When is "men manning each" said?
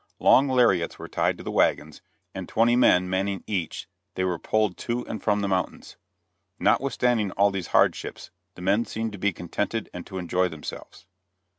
2.75-3.87